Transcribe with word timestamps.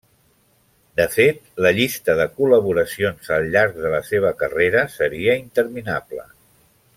De 0.99 1.05
fet, 1.15 1.43
la 1.65 1.71
llista 1.79 2.15
de 2.19 2.25
col·laboracions 2.39 3.29
al 3.37 3.45
llarg 3.57 3.77
de 3.85 3.93
la 3.97 4.01
seva 4.09 4.33
carrera 4.41 4.83
seria 4.95 5.37
interminable. 5.43 6.27